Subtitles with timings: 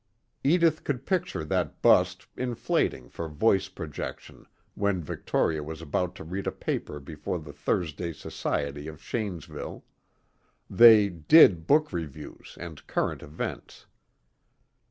[0.43, 6.47] Edith could picture that bust inflating for voice projection when Victoria was about to read
[6.47, 9.83] a paper before the Thursday Society of Shanesville
[10.67, 13.85] they "did" book reviews and current events.